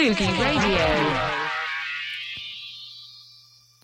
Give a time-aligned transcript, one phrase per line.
[0.00, 0.78] Sugi Radio.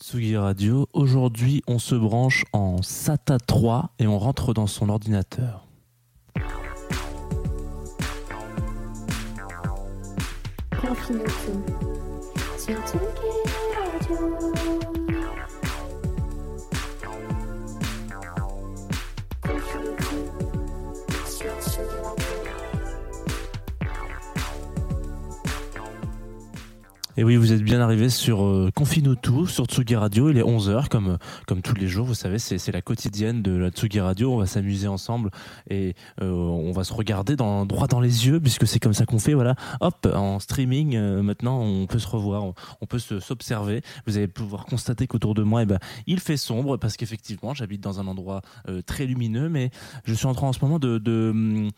[0.00, 5.66] Tsugi Radio, aujourd'hui on se branche en SATA 3 et on rentre dans son ordinateur.
[27.18, 28.70] Et oui, vous êtes bien arrivé sur euh,
[29.46, 30.28] sur Tsugi Radio.
[30.28, 32.04] Il est 11h, comme, comme tous les jours.
[32.06, 34.34] Vous savez, c'est la quotidienne de la Tsugi Radio.
[34.34, 35.30] On va s'amuser ensemble
[35.70, 39.06] et euh, on va se regarder dans, droit dans les yeux, puisque c'est comme ça
[39.06, 39.32] qu'on fait.
[39.32, 42.44] Voilà, hop, en streaming, euh, maintenant, on peut se revoir,
[42.82, 43.80] on, peut se- s'observer.
[44.06, 47.80] Vous allez pouvoir constater qu'autour de moi, eh ben, il fait sombre, parce qu'effectivement, j'habite
[47.80, 49.70] dans un endroit euh, très lumineux, mais
[50.04, 50.98] je suis en train en ce moment de.
[50.98, 51.70] de hum,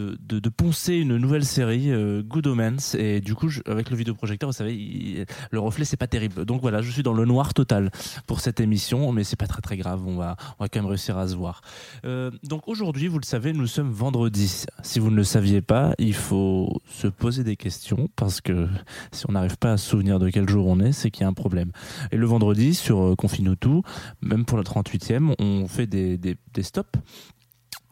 [0.00, 4.56] de, poncer une nouvelle série, euh, Good Omens, et du coup, avec le vidéoprojecteur, vous
[4.56, 6.44] savez, le reflet, c'est pas terrible.
[6.44, 7.90] Donc voilà, je suis dans le noir total
[8.26, 10.88] pour cette émission, mais c'est pas très très grave, on va, on va quand même
[10.88, 11.60] réussir à se voir.
[12.04, 14.64] Euh, donc aujourd'hui, vous le savez, nous sommes vendredi.
[14.82, 18.68] Si vous ne le saviez pas, il faut se poser des questions, parce que
[19.12, 21.24] si on n'arrive pas à se souvenir de quel jour on est, c'est qu'il y
[21.24, 21.72] a un problème.
[22.12, 23.82] Et le vendredi, sur euh, Confine-nous tout,
[24.22, 26.98] même pour la 38e, on fait des, des stops.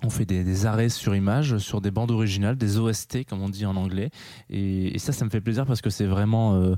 [0.04, 3.64] On fait des, arrêts sur image, sur des bandes originales, des OST comme on dit
[3.64, 4.10] en anglais.
[4.50, 6.54] Et, ça, ça me fait plaisir parce que c'est vraiment...
[6.54, 6.76] euh,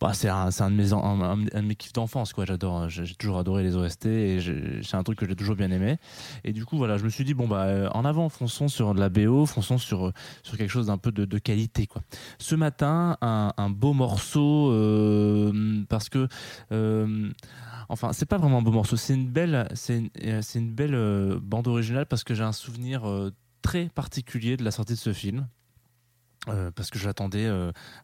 [0.00, 2.44] bah, c'est un, un de mes, un, de mes kiffs d'enfance, quoi.
[2.44, 4.38] J'adore, j'ai toujours adoré les OST et
[4.82, 5.96] c'est un truc que j'ai toujours bien aimé.
[6.44, 8.94] Et du coup, voilà, je me suis dit, bon, bah, euh, en avant, fonçons sur
[8.94, 12.02] de la BO, fonçons sur, euh, sur quelque chose d'un peu de, qualité, quoi.
[12.38, 16.28] Ce matin, un, beau morceau, euh, parce que,
[17.88, 21.38] enfin, c'est pas vraiment un beau morceau, c'est une belle, c'est une, euh, belle euh,
[21.40, 23.30] bande originale parce que j'ai un souvenir euh,
[23.62, 25.46] très particulier de la sortie de ce film.
[26.76, 27.48] Parce que j'attendais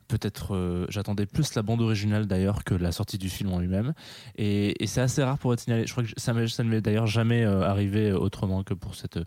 [0.08, 3.92] peut-être j'attendais plus la bande originale d'ailleurs que la sortie du film en lui-même.
[4.36, 5.86] Et, c'est assez rare pour être signalé.
[5.86, 9.18] Je crois que ça, ne m'est d'ailleurs jamais arrivé autrement que pour cet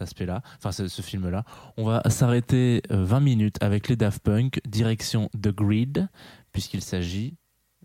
[0.00, 0.42] aspect-là.
[0.58, 1.42] Enfin ce, ce film-là.
[1.76, 6.08] On va s'arrêter euh, 20 minutes avec les Daft Punk direction The Grid
[6.52, 7.36] puisqu'il s'agit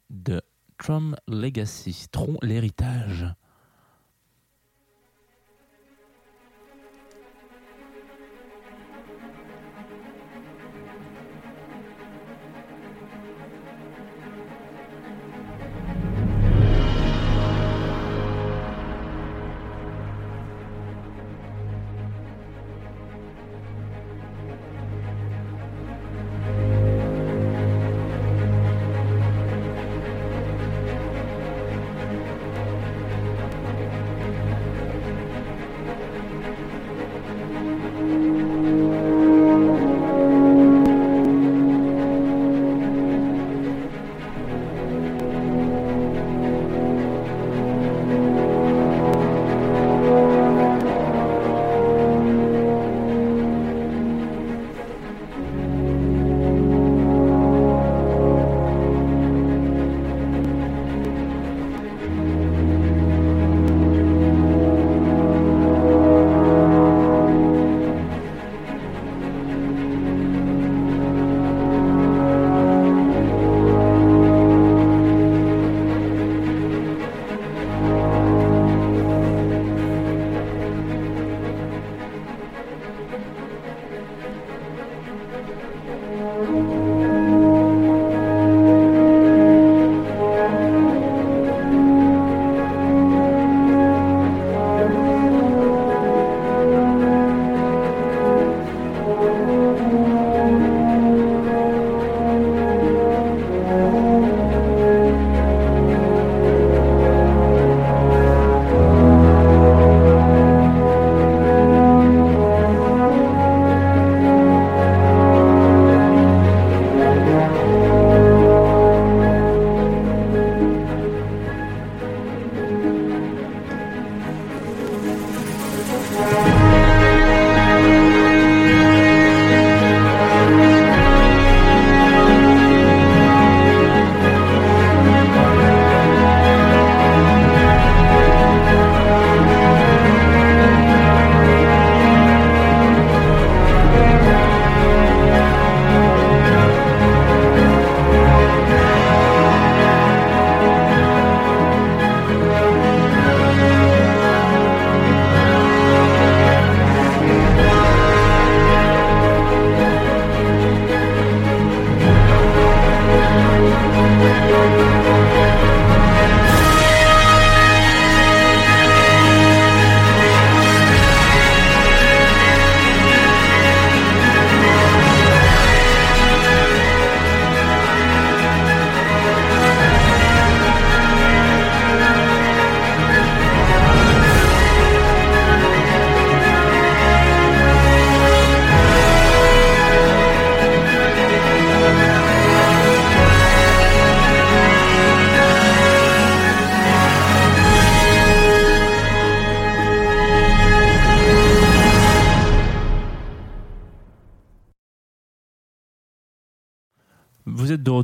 [0.10, 0.42] de
[0.80, 3.28] Tron Legacy Tron l'héritage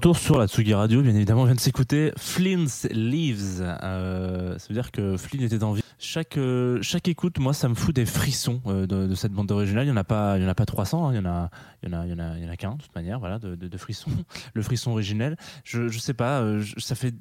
[0.05, 3.59] retour sur la Tsugi Radio, bien évidemment, on vient de s'écouter Flynn's Leaves.
[3.59, 5.81] Euh, ça veut dire que Flynn était en vie.
[5.97, 9.85] Chaque, euh, chaque écoute, moi, ça me fout des frissons euh, de, cette bande originale.
[9.85, 11.11] Il n'y en a pas, en a pas 300, hein.
[11.11, 11.49] il y en a,
[11.81, 14.11] il y en a, a, qu'un, de toute manière, voilà, de, de, frissons.
[14.53, 15.37] Le frisson originel.
[15.63, 16.45] Je, je sais pas,
[16.77, 17.15] ça fait,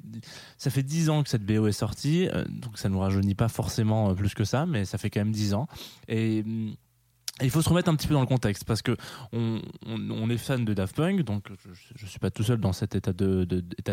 [0.59, 4.13] ça fait 10 ans que cette BO est sortie, donc ça nous rajeunit pas forcément
[4.13, 5.65] plus que ça, mais ça fait quand même 10 ans.
[6.07, 6.75] Et, hum,
[7.41, 8.95] il faut se remettre un petit peu dans le contexte parce que
[9.33, 9.59] on,
[10.29, 13.13] est fan de Daft Punk, donc je, je suis pas tout seul dans cet état
[13.13, 13.45] de,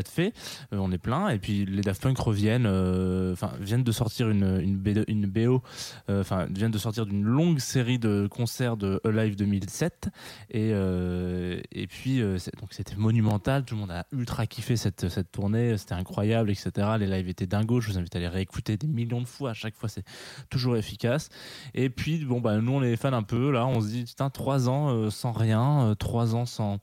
[0.08, 0.32] fait.
[0.72, 4.28] Euh, on est plein et puis les Daft Punk reviennent, euh, enfin viennent de sortir
[4.28, 5.62] une BO,
[6.08, 10.08] euh, enfin viennent de sortir d'une longue série de concerts de Alive 2007
[10.50, 13.64] et puis donc c'était monumental.
[13.64, 16.70] Tout le monde a ultra kiffé cette cette tournée, c'était incroyable, etc.
[16.98, 17.80] Les lives étaient dingos.
[17.80, 19.50] Je vous invite à les réécouter des millions de fois.
[19.50, 20.04] À chaque fois, c'est
[20.50, 21.28] toujours efficace.
[21.74, 23.31] Et puis, bon, bah, nous, on est fans un peu.
[23.36, 26.78] Là, on se dit, putain, trois ans euh, sans rien, euh, trois ans sans,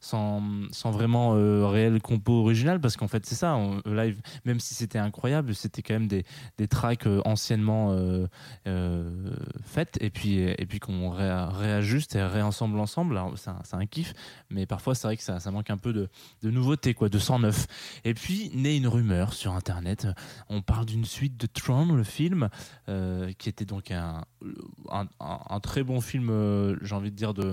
[0.00, 4.60] sans, sans vraiment euh, réel compo original, parce qu'en fait, c'est ça, on- live, même
[4.60, 6.24] si c'était incroyable, c'était quand même des,
[6.58, 7.94] des tracks anciennement
[9.64, 13.20] faites, et puis, et puis qu'on ré- réajuste et réensemble ensemble.
[13.36, 14.14] C'est un, kiff,
[14.50, 16.08] mais parfois, c'est vrai que ça, ça manque un peu de,
[16.42, 17.66] de nouveauté, quoi, de 109.
[18.04, 20.06] Et puis, naît une rumeur sur Internet.
[20.48, 22.48] On parle d'une suite de Tron, le film,
[23.38, 24.24] qui était donc un,
[24.90, 27.52] un, un- un très bon film, euh, j'ai envie de dire, de,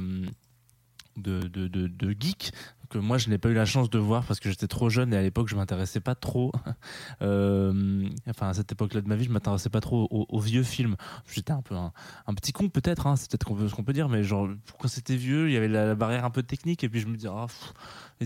[1.18, 2.52] de, de geek
[2.90, 5.14] que moi je n'ai pas eu la chance de voir parce que j'étais trop jeune
[5.14, 6.52] et à l'époque je m'intéressais pas trop
[7.22, 10.96] euh, enfin à cette époque-là de ma vie je m'intéressais pas trop aux, vieux films.
[11.32, 14.24] J'étais un peu un, petit con peut-être hein, c'est peut-être ce qu'on peut dire mais
[14.24, 14.50] genre
[14.80, 17.16] quand c'était vieux il y avait la, barrière un peu technique et puis je me
[17.16, 17.48] disais ah,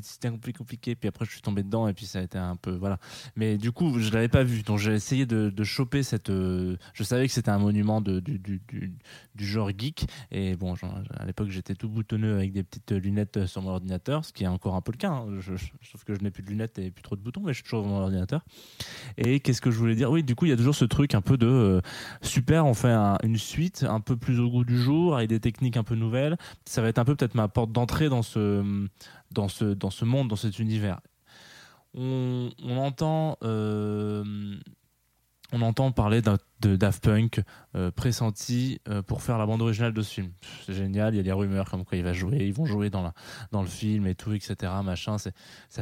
[0.02, 0.96] c'était un peu compliqué.
[0.96, 2.98] Puis après je suis tombé dedans et puis ça a été un peu voilà.
[3.36, 7.04] Mais du coup je l'avais pas vu donc j'ai essayé de, choper cette euh, je
[7.04, 8.62] savais que c'était un monument du, du,
[9.34, 10.76] du, genre geek et bon
[11.18, 14.48] à l'époque j'étais tout boutonneux avec des petites lunettes sur mon ordinateur ce qui est
[14.54, 15.26] encore un peu le cas hein.
[15.40, 17.52] je, je- sauf que je n'ai plus de lunettes et plus trop de boutons mais
[17.54, 18.42] je suis toujours sur mon ordinateur.
[19.18, 20.10] Et qu'est-ce que je voulais dire?
[20.12, 21.82] Oui du coup il y a toujours ce truc un peu de euh,
[22.22, 25.40] super on fait un- une suite un peu plus au goût du jour avec des
[25.40, 26.38] techniques un peu nouvelles.
[26.66, 28.64] Ça va être un peu peut-être ma porte d'entrée dans ce
[29.32, 31.00] dans ce dans ce monde dans cet univers.
[31.96, 34.56] On entend euh,
[35.52, 37.42] on entend parler d'un- de Daft Punk
[37.76, 40.32] euh, pressenti euh, pour faire la bande originale de ce film.
[40.66, 42.90] C'est génial, il y a des rumeurs comme quoi il va jouer, ils vont jouer
[42.90, 43.14] dans, la,
[43.52, 44.72] dans le film et tout, etc.
[44.84, 45.32] Machin, ça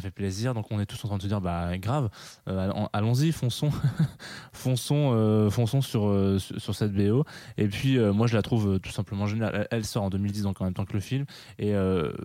[0.01, 0.53] fait plaisir.
[0.53, 2.09] Donc on est tous en train de se dire, bah grave,
[2.47, 3.71] euh, allons- allons-y, fonçons,
[4.53, 7.25] fonçons, fonçons sur, sur cette BO.
[7.57, 9.67] Et puis moi je la trouve tout simplement géniale.
[9.71, 11.25] Elle, sort en 2010, donc en même temps que le film.
[11.59, 11.73] Et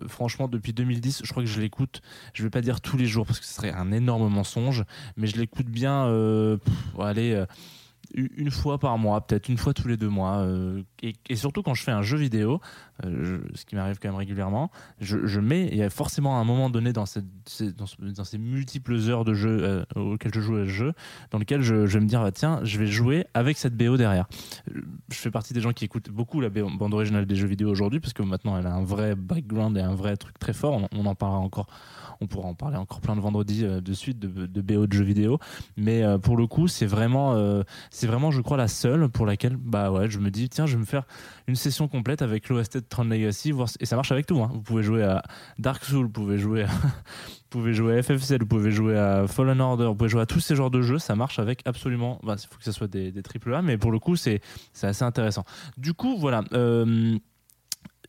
[0.07, 2.01] franchement, depuis 2010, je crois que je l'écoute,
[2.33, 4.83] je vais pas dire tous les jours parce que ce serait un énorme mensonge,
[5.15, 6.07] mais je l'écoute bien,
[6.63, 7.45] pff, allez.
[8.13, 10.39] Une fois par mois, peut-être une fois tous les deux mois.
[10.39, 12.59] euh, et, surtout quand je fais un jeu vidéo,
[13.05, 16.69] euh, ce qui m'arrive quand même régulièrement, je, mets, il y a forcément un moment
[16.69, 17.21] donné dans, ces,
[18.37, 20.93] multiples heures de jeu euh, auxquelles je joue à ce jeu,
[21.31, 24.27] dans lequel je, vais me dire, bah, tiens, je vais jouer avec cette BO derrière.
[24.73, 27.69] Je fais partie des gens qui écoutent beaucoup la BO bande originale des jeux vidéo
[27.69, 30.81] aujourd'hui, parce que maintenant elle a un vrai background et un vrai truc très fort.
[30.91, 31.67] On, en parlera encore,
[32.19, 35.03] on pourra en parler encore plein de vendredis euh, de suite de, BO de jeux
[35.03, 35.39] vidéo.
[35.75, 37.35] Mais pour le coup, c'est vraiment,
[37.97, 40.73] c'est vraiment, je crois, la seule pour laquelle, bah ouais, je me dis, tiens, je
[40.73, 41.03] vais me faire
[41.47, 44.39] une session complète avec l'OST de Tron Legacy, et ça marche avec tout.
[44.43, 44.51] hein.
[44.53, 45.23] Vous pouvez jouer à
[45.57, 49.25] Dark Souls, vous pouvez jouer, à, vous pouvez jouer à FF7, vous pouvez jouer à
[49.27, 50.99] Fallen Order, vous pouvez jouer à tous ces genres de jeux.
[50.99, 52.19] Ça marche avec absolument.
[52.23, 54.41] Il faut que ce soit des, des AAA, mais pour le coup, c'est
[54.73, 55.43] c'est assez intéressant.
[55.77, 56.43] Du coup, voilà.
[56.53, 57.17] euh,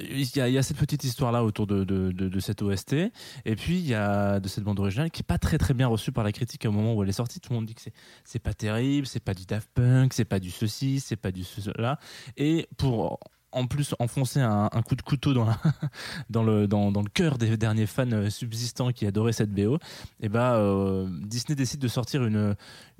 [0.01, 3.87] il y, a, cette petite histoire là autour de, de, cette OST et puis il
[3.87, 6.33] y a de cette bande originale qui est pas très très bien reçue par la
[6.33, 7.41] critique au moment où elle est sortie.
[7.41, 7.93] Tout le monde dit que c'est
[8.25, 11.45] c'est pas terrible c'est pas du Daft Punk c'est pas du ceci c'est pas du
[11.45, 11.99] cela.
[12.37, 13.19] Et pour
[13.53, 15.33] en plus enfoncer un, coup de couteau
[16.31, 19.79] dans, le, cœur des derniers fans euh, subsistants qui adoraient cette BO,
[20.21, 22.55] et bah, euh, Disney décide de sortir une,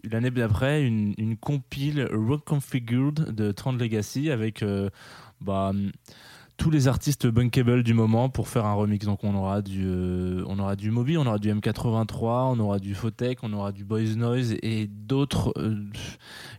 [0.05, 4.89] l'année d'après une, une compile reconfigured de Tron Legacy avec euh,
[5.41, 5.73] bah,
[6.59, 9.07] tous les artistes bunkable du moment pour faire un remix.
[9.07, 12.81] Donc on aura du, euh, on aura du Moby, on aura du M83, on aura
[12.81, 15.77] du Photech, on aura du Boys Noise et d'autres euh,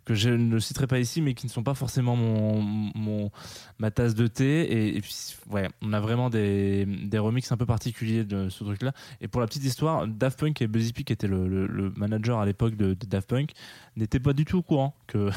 [0.06, 2.62] que je ne citerai pas ici, mais qui ne sont pas forcément mon,
[2.96, 3.29] mon
[3.77, 4.62] ma tasse de thé.
[4.62, 5.13] Et, et puis
[5.51, 8.94] ouais, on a vraiment des, des remixes un peu particuliers de ce truc-là.
[9.20, 11.91] Et pour la petite histoire, Daft Punk et Buzzy P, qui était le, le- le
[11.98, 13.51] manager à l'époque de, de Daft Punk,
[14.00, 15.29] n'étaient pas du tout au courant que,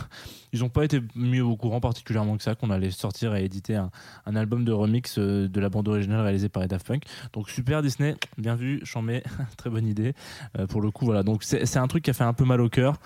[0.52, 3.76] ils n'ont pas été mis au courant particulièrement que ça qu'on allait sortir et éditer
[3.76, 3.90] un,
[4.36, 7.04] album de remix euh, de la bande originale réalisée par les Punk.
[7.32, 9.22] Donc super Disney, bien vu, chambé,
[9.56, 10.14] très bonne idée.
[10.58, 11.22] Euh, pour le coup, voilà.
[11.22, 12.96] Donc c'est un truc qui a fait un peu mal au cœur.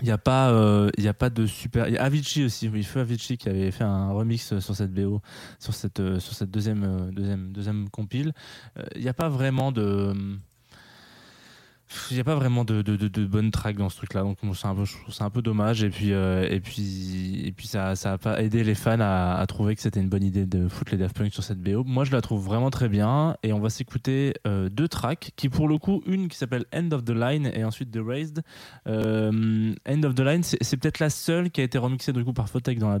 [0.00, 1.88] Il n'y a pas, euh, il y a pas de super.
[1.88, 4.92] Il y a Avicii aussi, oui, Feu Avicii qui avait fait un remix sur cette
[4.92, 5.20] BO,
[5.58, 8.32] sur cette, euh, sur cette deuxième, euh, deuxième, deuxième compile.
[8.78, 10.14] Euh, Il n'y a pas vraiment de.
[12.10, 15.22] Il n'y a pas vraiment de, de, de, bonnes tracks dans ce truc-là, donc c'est
[15.22, 15.82] un peu, dommage.
[15.82, 19.82] Et puis, euh, et puis, ça, ça a pas aidé les fans à, trouver que
[19.82, 21.84] c'était une bonne idée de foutre les Daft Punk sur cette BO.
[21.84, 25.48] Moi, je la trouve vraiment très bien, et on va s'écouter euh, deux tracks, qui
[25.48, 28.42] pour le coup, une qui s'appelle End of the Line et ensuite The Raised.
[28.86, 32.32] Euh, End of the Line, c'est peut-être la seule qui a été remixée du coup
[32.32, 32.48] par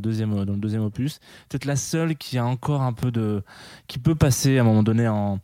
[0.00, 1.20] deuxième, dans le deuxième opus.
[1.48, 3.42] Peut-être la seule qui a encore un peu de,
[3.86, 5.40] qui peut passer à un moment donné en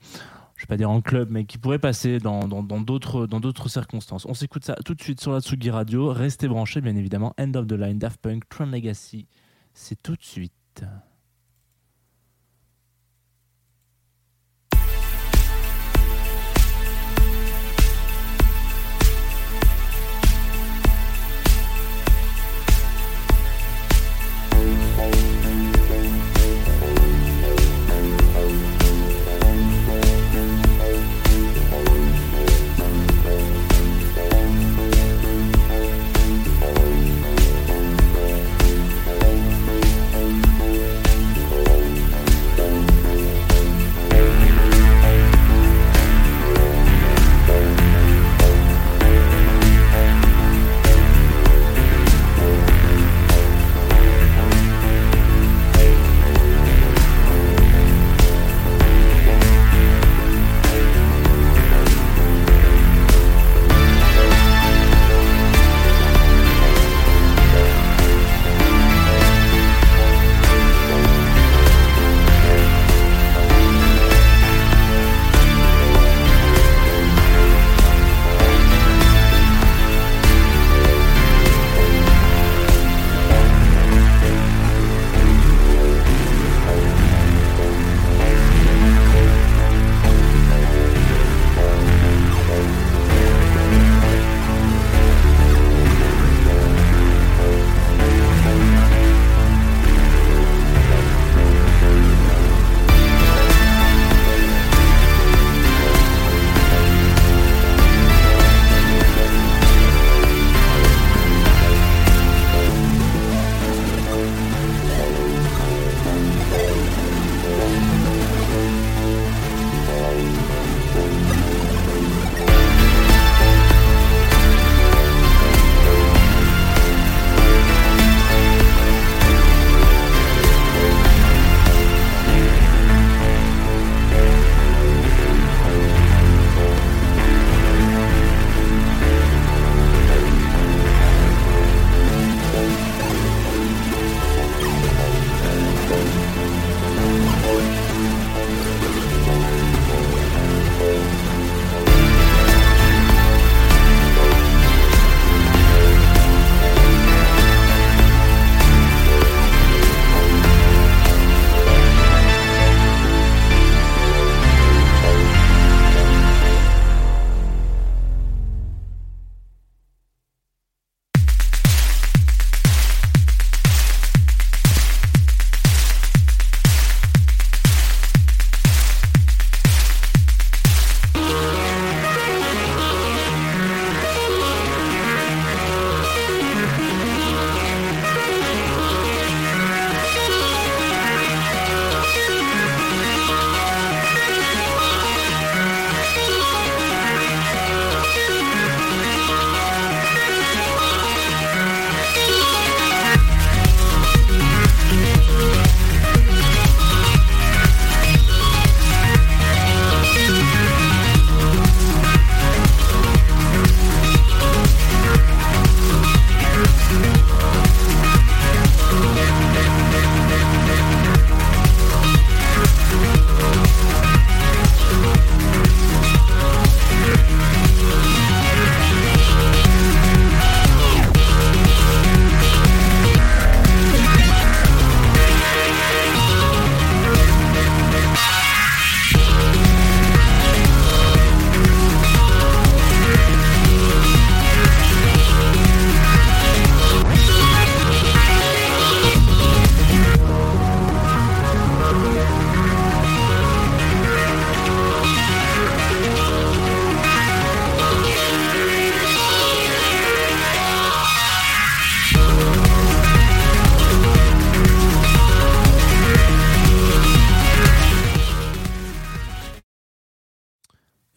[0.65, 4.25] je vais pas dire en club, mais qui pourrait passer dans d'autres circonstances.
[4.25, 6.09] On s'écoute ça tout de suite sur la Tsugi Radio.
[6.09, 7.35] Restez branchés, bien évidemment.
[7.39, 9.27] End of the line, Daft Punk, Tron Legacy.
[9.75, 10.85] C'est tout de suite.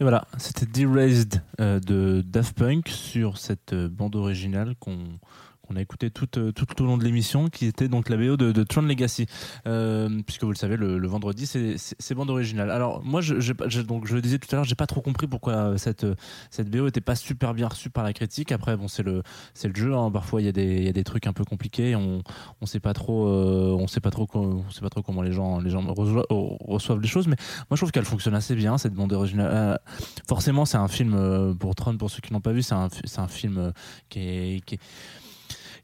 [0.09, 4.99] Voilà, c'était Derased euh, de Daft Punk sur cette euh, bande originale qu'on
[5.67, 8.37] qu'on a écouté tout, euh, tout au long de l'émission, qui était donc la BO
[8.37, 9.25] de, Tron Legacy,
[9.65, 12.71] Euh, puisque vous le savez, le, vendredi, c'est- bande originale.
[12.71, 13.51] Alors moi, je,
[13.83, 16.05] donc je le disais tout à l'heure, j'ai pas trop compris pourquoi cette
[16.49, 18.51] cette BO était pas super bien reçue par la critique.
[18.51, 19.21] Après, bon, c'est le
[19.63, 19.93] le jeu.
[19.93, 20.09] hein.
[20.11, 21.95] Parfois, il y a des y a des trucs un peu compliqués.
[21.95, 22.23] On
[22.61, 25.31] on sait pas trop euh, on sait pas trop on sait pas trop comment les
[25.33, 27.27] gens les gens reçoivent, les choses.
[27.27, 27.35] Mais
[27.69, 29.79] moi, je trouve qu'elle fonctionne assez bien cette bande originale.
[30.27, 31.97] Forcément, c'est un film pour Tron.
[31.97, 33.73] Pour ceux qui l'ont pas vu, c'est un un film
[34.09, 34.61] qui est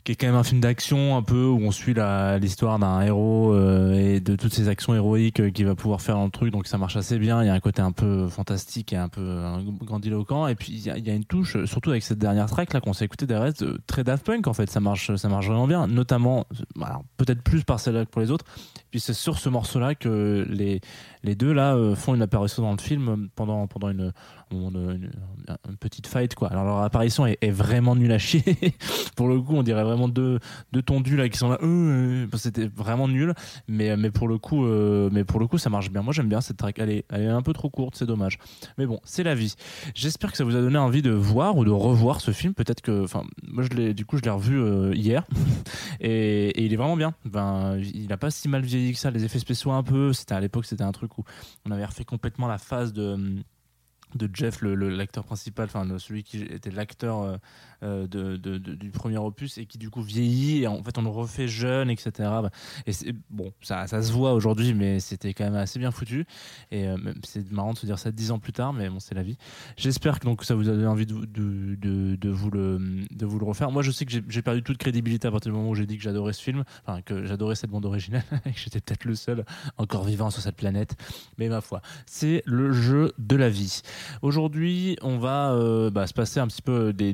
[0.04, 1.96] qui est quand même un film d'action un peu où on suit
[2.42, 6.16] l'histoire d'un héros euh, et de toutes ses actions héroïques euh, qu'il va pouvoir faire
[6.16, 7.42] dans le truc donc ça marche assez bien.
[7.42, 10.48] Il y a un côté un peu fantastique et un peu euh, grandiloquent.
[10.48, 13.06] Et puis il y a, une touche surtout avec cette dernière track là qu'on s'est
[13.06, 13.54] écouté derrière
[13.88, 14.70] très Daft Punk en fait.
[14.70, 15.88] Ça marche ça marche vraiment bien.
[15.88, 16.48] Notamment
[16.82, 18.46] alors, peut-être plus par celle-là que pour les autres.
[18.92, 20.82] Puis c'est sur ce morceau là que les
[21.24, 24.12] les deux là euh, font une apparition dans le film pendant pendant une
[25.80, 26.50] petite fight quoi.
[26.50, 28.44] Alors leur apparition est, est vraiment nulle à chier.
[29.16, 30.40] Pour le coup on dirait vraiment deux,
[30.72, 33.34] deux tondus là qui sont là euh, euh, c'était vraiment nul.
[33.68, 36.02] Mais mais pour le coup euh, mais pour le coup ça marche bien.
[36.02, 36.80] Moi j'aime bien cette track.
[36.80, 38.38] Elle est, un peu trop courte c'est dommage.
[38.78, 39.56] Mais bon c'est la vie.
[39.96, 42.54] J'espère que ça vous a donné envie de voir ou de revoir ce film.
[42.54, 45.26] Peut-être que enfin moi je du coup je l'ai revu euh, hier.
[46.00, 47.14] Et, et il est vraiment bien.
[47.26, 49.12] Ben il a pas si mal vieilli que ça.
[49.12, 50.12] Les effets spéciaux un peu.
[50.14, 51.24] C'était à l'époque c'était un truc où
[51.66, 53.18] on avait refait complètement la phase de
[54.16, 57.38] de Jeff, le- le- l'acteur principal, enfin le- celui qui était l'acteur euh, euh,
[57.84, 61.48] de- du premier opus et qui du coup vieillit et en fait on le refait
[61.48, 62.12] jeune, etc.
[62.18, 62.50] Bah,
[62.88, 66.26] Et c'est bon, ça, ça se voit aujourd'hui, mais c'était quand même assez bien foutu.
[66.72, 69.16] Et euh, c'est marrant de se dire ça dix ans plus tard, mais bon, c'est
[69.16, 69.38] la vie.
[69.78, 72.80] J'espère que donc ça vous a donné envie de, vous le
[73.12, 73.72] de vous le refaire.
[73.72, 75.96] Moi, je sais que j'ai- perdu toute crédibilité à partir du moment où j'ai dit
[75.98, 79.16] que j'adorais ce film, enfin que j'adorais cette bande originale et que j'étais peut-être le
[79.16, 79.46] seul
[79.78, 80.96] encore vivant sur cette planète.
[81.38, 83.82] Mais ma foi, c'est le jeu de la vie.
[84.22, 87.14] Aujourd'hui, on va euh, bah, se passer un petit peu des-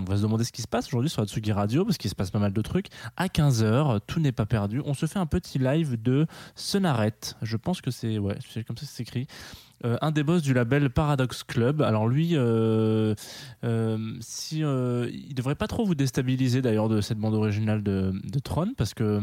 [0.00, 2.14] On va se demander ce qui se passe aujourd'hui sur Atsugi Radio, parce qu'il se
[2.14, 2.86] passe pas mal de trucs.
[3.16, 4.80] À 15h, tout n'est pas perdu.
[4.84, 7.12] On se fait un petit live de Sonaret.
[7.42, 9.26] Je pense que c'est ouais, c'est comme ça que c'est écrit.
[9.84, 11.82] Euh, un des boss du label Paradox Club.
[11.82, 13.14] Alors lui, euh,
[13.64, 14.18] euh,
[14.62, 18.94] euh, il devrait pas trop vous déstabiliser d'ailleurs de cette bande originale de, Tron, parce
[18.94, 19.20] que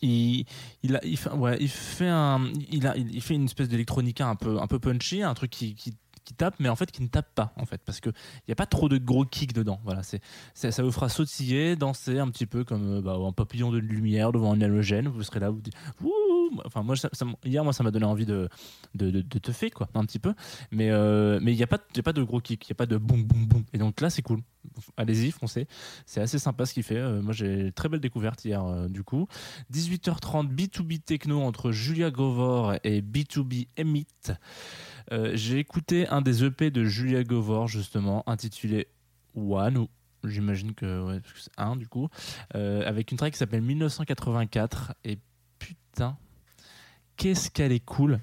[0.00, 0.44] il,
[0.82, 2.40] il, fait, un,
[2.70, 5.74] il, fait une espèce d'électronica un peu, un peu punchy, un truc qui,
[6.34, 8.56] tape, mais en fait qui ne tape pas, en fait, parce que il n'y a
[8.56, 9.80] pas trop de gros kicks dedans.
[9.84, 10.20] Voilà, c'est,
[10.54, 13.78] c'est- ça vous fera sautiller, danser un petit peu comme euh, bah, un papillon de
[13.78, 15.08] lumière devant un halogène.
[15.08, 15.74] Vous serez là, vous dites,
[16.64, 16.94] Enfin moi,
[17.44, 18.48] hier, moi, ça m'a donné envie de,
[18.94, 20.34] de, te faire quoi, un petit peu,
[20.70, 22.74] mais euh, mais il n'y a pas, y a pas de gros kicks, il n'y
[22.74, 23.64] a pas de boum boum boum.
[23.72, 24.40] Et donc là, c'est cool.
[24.96, 25.66] Allez-y, foncez.
[26.06, 26.96] C'est assez sympa ce qu'il fait.
[26.96, 29.26] Euh, moi, j'ai très belle découverte hier, euh, du coup.
[29.72, 34.06] 18h30, B2B Techno entre Julia Govor et B2B Emit.
[35.10, 38.88] J'ai écouté un des EP de Julia Govor, justement, intitulé
[39.34, 39.88] One, ou
[40.22, 42.08] j'imagine que, c'est un, du coup,
[42.52, 44.92] avec une track qui s'appelle 1984.
[45.04, 45.18] Et
[45.58, 46.18] putain,
[47.18, 48.20] qu'est-ce qu'elle est cool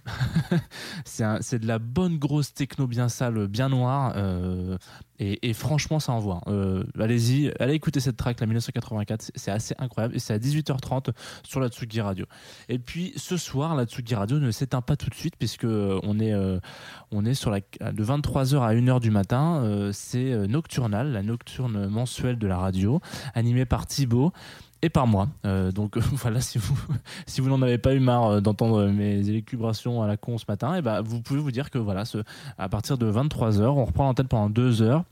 [1.05, 4.13] c'est de la bonne grosse techno bien sale, bien noire.
[4.15, 4.77] euh,
[5.17, 6.41] et, franchement, ça envoie.
[6.47, 9.31] Euh, Allez-y, allez écouter cette track, la 1984.
[9.36, 10.13] c'est- assez incroyable.
[10.15, 11.12] Et c'est à 18h30
[11.43, 12.25] sur la Tsugi Radio.
[12.67, 15.99] Et puis ce soir, la Tsugi Radio ne s'éteint pas tout de suite, puisque euh,
[16.03, 19.89] on est, sur la, de 23h à 1h du matin.
[19.93, 22.99] C'est Nocturnal, la nocturne mensuelle de la radio,
[23.36, 24.34] animée par Thibaut.
[24.89, 25.28] Par moi.
[25.45, 26.78] Euh, donc voilà, si vous,
[27.26, 30.45] si vous n'en avez pas eu marre euh, d'entendre mes élucubrations à la con ce
[30.48, 32.04] matin, et ben vous pouvez vous dire que voilà,
[32.58, 35.04] à partir de 23h, on reprend l'antenne pendant deux heures.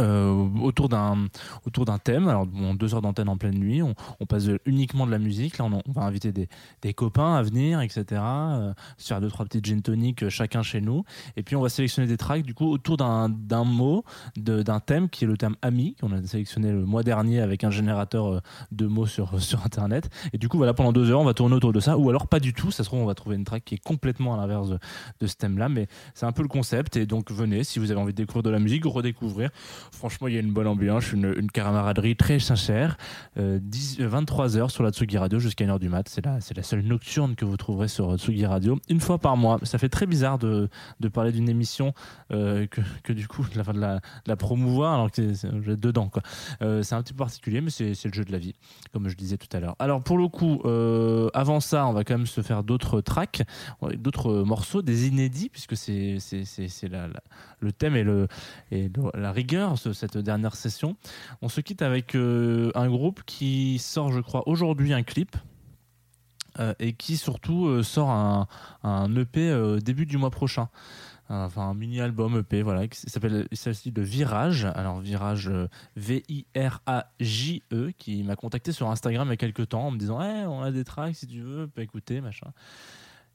[0.00, 0.32] Euh,
[0.62, 1.28] autour d'un
[1.66, 2.28] autour d'un thème.
[2.28, 5.58] Alors bon, deux heures d'antenne en pleine nuit on, on passe uniquement de la musique.
[5.58, 6.48] Là on, on va inviter des,
[6.82, 10.62] des copains à venir etc euh, se faire deux trois petites gin toniques euh, chacun
[10.62, 11.04] chez nous.
[11.36, 14.04] Et puis on va sélectionner des tracks du coup autour d'un d'un mot
[14.36, 17.70] d'un thème qui est le thème ami qu'on a sélectionné le mois dernier avec un
[17.70, 18.40] générateur euh,
[18.72, 20.10] de mots sur sur internet.
[20.32, 21.98] Et du coup voilà pendant deux heures on va tourner autour de ça.
[21.98, 22.70] Ou alors pas du tout.
[22.70, 24.78] Ça se trouve on va trouver une track qui est complètement à l'inverse de,
[25.20, 26.96] de ce thème là mais c'est un peu le concept.
[26.96, 29.50] Et donc venez si vous avez envie de découvrir de la musique redécouvrir
[29.92, 32.96] franchement il y a une bonne ambiance une, camaraderie très sincère.
[33.38, 36.08] Euh, 23h sur la Tsugi Radio jusqu'à 1h du mat.
[36.08, 38.78] C'est la, c'est la seule nocturne que vous trouverez sur Tsugi Radio.
[38.88, 39.58] Une fois par mois.
[39.62, 40.68] Ça fait très bizarre de,
[41.00, 41.92] de parler d'une émission
[42.32, 46.10] euh, que, que du coup de la, la, promouvoir alors que vous êtes dedans
[46.62, 48.54] Euh, c'est un petit peu particulier mais c'est le jeu de la vie
[48.92, 49.76] comme je disais tout à l'heure.
[49.78, 53.42] Alors pour le coup euh, avant ça on va quand même se faire d'autres tracks
[53.82, 56.18] euh, d'autres euh, morceaux des inédits puisque c'est
[57.60, 58.28] le thème et le
[58.70, 60.96] et la rigueur cette dernière session
[61.42, 65.36] on se quitte avec euh, un groupe qui sort je crois aujourd'hui un clip
[66.58, 68.48] euh, et qui surtout euh, sort un,
[68.82, 70.68] un EP début du mois prochain
[71.30, 74.64] enfin un mini album EP, voilà, qui s'appelle, s'agit de Virage.
[74.64, 79.86] Alors Virage euh, V-I-R-A-J-E, E, qui m'a contacté sur Instagram il y a quelques temps
[79.86, 82.52] en me disant, Eh, on a des tracks si tu veux, peux écouter, machin.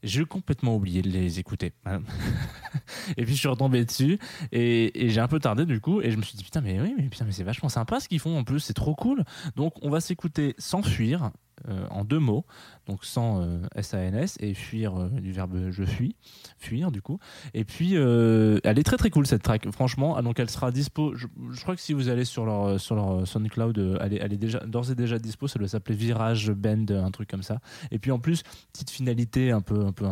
[0.06, 1.74] J'ai complètement oublié de les écouter.
[3.18, 4.20] et puis je suis retombé dessus
[4.52, 6.80] et, et j'ai un peu tardé du coup et je me suis dit putain mais
[6.80, 9.24] oui mais putain mais c'est vachement sympa ce qu'ils font en plus c'est trop cool
[9.56, 11.32] donc on va s'écouter s'enfuir
[11.70, 12.46] euh, en deux mots
[12.88, 16.16] donc sans euh, S-A-N-S et fuir euh, du verbe je fuis
[16.58, 17.20] fuir du coup.
[17.54, 19.70] Et puis euh, elle est très très cool cette track.
[19.72, 21.28] Franchement Ah, donc elle sera dispo je,
[21.62, 24.96] crois que si vous allez sur leur sur SoundCloud elle est, elle est d'ores et
[24.96, 27.60] déjà dispo ça doit s'appeler Virage Bend un truc comme ça.
[27.92, 30.06] Et puis en plus petite finalité un peu un peu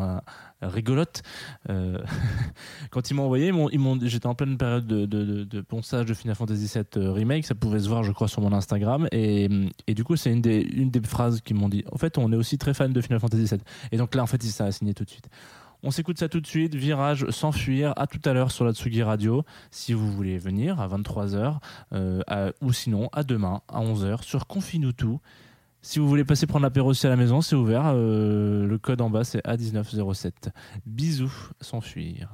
[0.68, 1.22] rigolote.
[1.70, 2.00] Euh,
[2.92, 3.52] quand ils m'ont envoyé
[4.04, 7.46] j'étais en pleine période de, ponçage de Final Fantasy VII euh, remake.
[7.46, 9.08] Ça pouvait se voir je crois sur mon Instagram.
[9.12, 9.50] Et,
[9.88, 12.32] et du coup c'est une des, une des phrases qu'ils m'ont dit en fait on
[12.32, 14.72] est aussi très fan de Final Fantasy VII et donc là en fait ça a
[14.72, 15.30] signé tout de suite.
[15.86, 18.72] On s'écoute ça tout de suite, Virage sans fuir, à tout à l'heure sur la
[18.72, 21.58] Tsugi Radio, si vous voulez venir à 23h,
[21.92, 24.94] euh, ou sinon à demain à 11h sur Confine.
[25.86, 29.02] Si vous voulez passer prendre l'apéro aussi à la maison, c'est ouvert, euh, le code
[29.02, 30.32] en bas c'est A1907.
[30.86, 32.30] Bisous, sans fuir.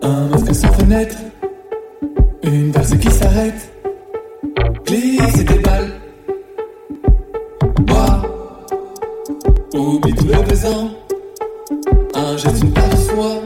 [0.00, 1.18] Un masque sans fenêtre,
[2.42, 3.70] une valse qui s'arrête,
[4.86, 5.92] glisse des balles,
[7.80, 8.22] bois,
[9.74, 10.90] oublie tout le présent,
[12.14, 13.42] un geste, une soi,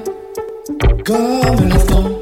[1.05, 2.22] comme l'instant.